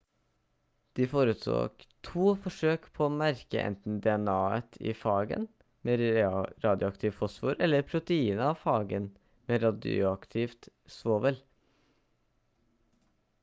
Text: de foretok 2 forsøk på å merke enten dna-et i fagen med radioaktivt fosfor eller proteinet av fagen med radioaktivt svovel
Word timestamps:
de 0.99 1.05
foretok 1.09 1.83
2 2.07 2.31
forsøk 2.45 2.87
på 2.95 3.03
å 3.07 3.11
merke 3.17 3.59
enten 3.71 3.99
dna-et 4.05 4.79
i 4.93 4.95
fagen 5.01 5.45
med 5.89 6.03
radioaktivt 6.65 7.19
fosfor 7.19 7.63
eller 7.67 7.85
proteinet 7.93 8.43
av 8.49 8.59
fagen 8.63 9.07
med 9.53 9.63
radioaktivt 9.67 10.73
svovel 10.97 11.39